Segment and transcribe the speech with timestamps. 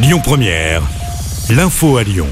[0.00, 0.82] Lyon Première,
[1.50, 2.28] l'info à Lyon.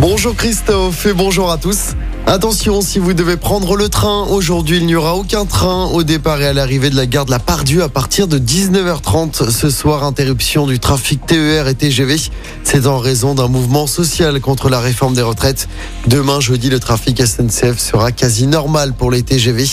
[0.00, 1.94] Bonjour Christophe et bonjour à tous.
[2.26, 6.42] Attention, si vous devez prendre le train, aujourd'hui il n'y aura aucun train au départ
[6.42, 9.48] et à l'arrivée de la gare de la Pardieu à partir de 19h30.
[9.48, 12.16] Ce soir, interruption du trafic TER et TGV.
[12.64, 15.68] C'est en raison d'un mouvement social contre la réforme des retraites.
[16.08, 19.66] Demain, jeudi, le trafic SNCF sera quasi normal pour les TGV.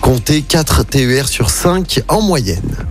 [0.00, 2.89] Comptez 4 TER sur 5 en moyenne.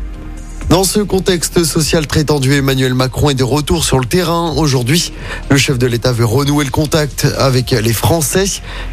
[0.70, 5.12] Dans ce contexte social très tendu, Emmanuel Macron est de retour sur le terrain aujourd'hui.
[5.50, 8.46] Le chef de l'État veut renouer le contact avec les Français.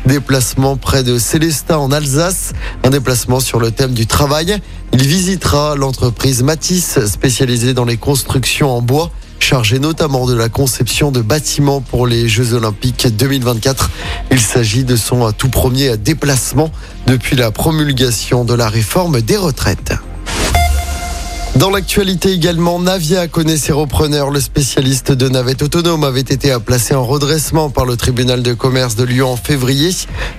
[0.07, 2.55] Déplacement près de Célestat en Alsace.
[2.83, 4.57] Un déplacement sur le thème du travail.
[4.95, 11.13] Il visitera l'entreprise Matisse spécialisée dans les constructions en bois chargée notamment de la conception
[11.13, 13.91] de bâtiments pour les Jeux Olympiques 2024.
[14.31, 16.73] Il s'agit de son tout premier déplacement
[17.07, 19.93] depuis la promulgation de la réforme des retraites.
[21.57, 24.31] Dans l'actualité également, Navia connaît ses repreneurs.
[24.31, 28.95] Le spécialiste de navettes autonomes avait été placé en redressement par le tribunal de commerce
[28.95, 29.89] de Lyon en février.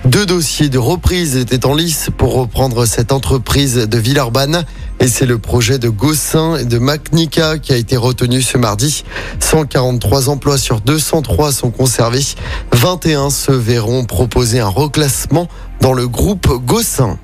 [0.04, 4.64] Deux dossiers de reprise étaient en lice pour reprendre cette entreprise de Villeurbanne.
[5.00, 9.02] Et c'est le projet de Gossin et de Macnica qui a été retenu ce mardi.
[9.40, 12.26] 143 emplois sur 203 sont conservés.
[12.70, 15.48] 21 se verront proposer un reclassement
[15.80, 17.18] dans le groupe Gossin.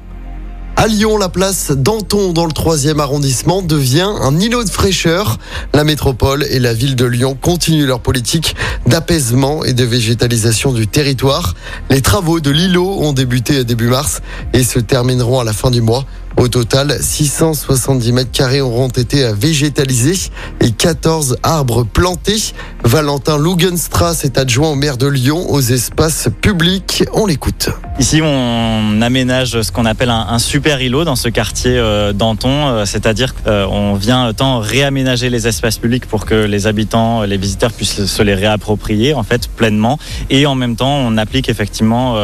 [0.76, 5.38] À Lyon, la place Danton dans le troisième arrondissement devient un îlot de fraîcheur.
[5.72, 10.88] La métropole et la ville de Lyon continuent leur politique d'apaisement et de végétalisation du
[10.88, 11.54] territoire.
[11.90, 14.20] Les travaux de l'îlot ont débuté début mars
[14.52, 16.04] et se termineront à la fin du mois.
[16.36, 20.30] Au total, 670 mètres carrés auront été végétalisés
[20.60, 22.52] et 14 arbres plantés.
[22.82, 27.04] Valentin Lugenstrass est adjoint au maire de Lyon aux espaces publics.
[27.12, 27.70] On l'écoute.
[27.96, 32.84] Ici, on aménage ce qu'on appelle un, super îlot dans ce quartier euh, Danton, euh,
[32.86, 37.72] c'est-à-dire qu'on euh, vient tant réaménager les espaces publics pour que les habitants, les visiteurs
[37.72, 39.96] puissent se les réapproprier en fait pleinement,
[40.28, 42.16] et en même temps, on applique effectivement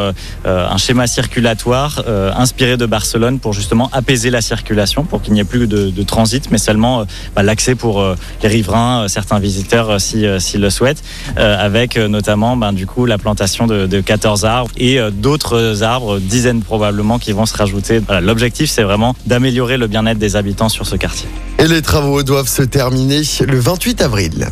[0.45, 2.03] un schéma circulatoire
[2.35, 6.51] inspiré de Barcelone pour justement apaiser la circulation, pour qu'il n'y ait plus de, transit,
[6.51, 8.03] mais seulement bah, l'accès pour
[8.43, 11.03] les riverains, certains visiteurs s'ils le souhaitent,
[11.37, 16.61] avec notamment ben, du coup la plantation de, de 14 arbres et d'autres arbres, dizaines
[16.61, 18.01] probablement, qui vont se rajouter.
[18.21, 21.27] L'objectif, c'est vraiment d'améliorer le bien-être des habitants sur ce quartier.
[21.59, 24.47] Et les travaux doivent se terminer le 28 avril.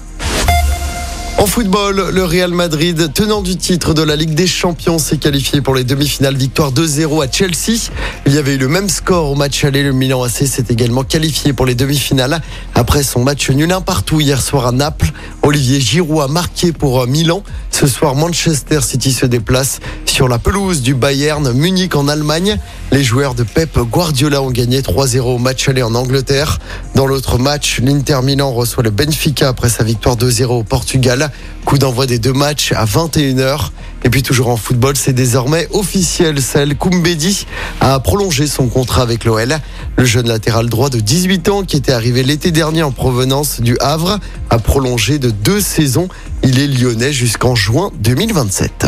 [1.40, 5.62] En football, le Real Madrid, tenant du titre de la Ligue des Champions, s'est qualifié
[5.62, 6.36] pour les demi-finales.
[6.36, 7.80] Victoire 2-0 à Chelsea.
[8.26, 9.82] Il y avait eu le même score au match aller.
[9.82, 12.42] Le Milan AC s'est également qualifié pour les demi-finales
[12.76, 15.14] après son match nul un partout hier soir à Naples.
[15.42, 17.42] Olivier Giroud a marqué pour Milan.
[17.80, 22.58] Ce soir, Manchester City se déplace sur la pelouse du Bayern Munich en Allemagne.
[22.92, 26.60] Les joueurs de Pep Guardiola ont gagné 3-0 au match aller en Angleterre.
[26.96, 31.32] Dans l'autre match, l'Inter Milan reçoit le Benfica après sa victoire 2-0 au Portugal.
[31.64, 33.70] Coup d'envoi des deux matchs à 21h.
[34.04, 36.42] Et puis toujours en football, c'est désormais officiel.
[36.42, 37.46] Celle Koumbedi
[37.82, 39.58] a prolongé son contrat avec l'OL.
[39.98, 43.78] Le jeune latéral droit de 18 ans qui était arrivé l'été dernier en provenance du
[43.80, 44.20] Havre
[44.50, 46.08] a prolongé de deux saisons.
[46.44, 48.88] Il est lyonnais jusqu'en juin 2027.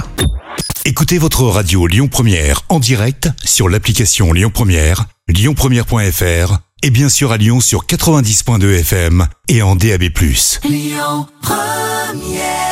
[0.85, 7.31] Écoutez votre radio Lyon Première en direct sur l'application Lyon Première, lyonpremière.fr et bien sûr
[7.31, 10.03] à Lyon sur 90.2 FM et en DAB+.
[10.63, 12.70] Lyon Première